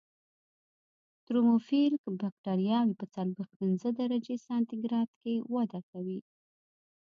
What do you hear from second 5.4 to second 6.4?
وده کوي.